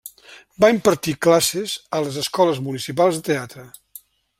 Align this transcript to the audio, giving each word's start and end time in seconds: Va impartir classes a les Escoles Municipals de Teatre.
Va 0.63 0.71
impartir 0.75 1.13
classes 1.27 1.75
a 1.99 2.03
les 2.07 2.19
Escoles 2.25 2.65
Municipals 2.71 3.21
de 3.21 3.27
Teatre. 3.33 3.73